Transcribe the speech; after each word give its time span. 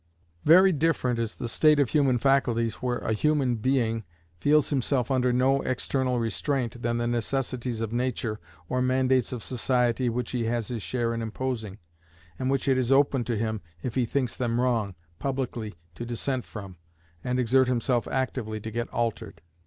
Very 0.45 0.71
different 0.71 1.19
is 1.19 1.35
the 1.35 1.47
state 1.47 1.79
of 1.79 1.89
the 1.89 1.91
human 1.91 2.17
faculties 2.17 2.73
where 2.81 2.97
a 2.97 3.13
human 3.13 3.57
being 3.57 4.03
feels 4.35 4.71
himself 4.71 5.11
under 5.11 5.31
no 5.31 5.59
other 5.61 5.69
external 5.69 6.17
restraint 6.17 6.81
than 6.81 6.97
the 6.97 7.05
necessities 7.05 7.81
of 7.81 7.93
nature, 7.93 8.39
or 8.67 8.81
mandates 8.81 9.31
of 9.31 9.43
society 9.43 10.09
which 10.09 10.31
he 10.31 10.45
has 10.45 10.69
his 10.69 10.81
share 10.81 11.13
in 11.13 11.21
imposing, 11.21 11.77
and 12.39 12.49
which 12.49 12.67
it 12.67 12.79
is 12.79 12.91
open 12.91 13.23
to 13.25 13.37
him, 13.37 13.61
if 13.83 13.93
he 13.93 14.07
thinks 14.07 14.35
them 14.35 14.59
wrong, 14.59 14.95
publicly 15.19 15.75
to 15.93 16.03
dissent 16.03 16.45
from, 16.45 16.77
and 17.23 17.39
exert 17.39 17.67
himself 17.67 18.07
actively 18.07 18.59
to 18.59 18.71
get 18.71 18.87
altered. 18.89 19.43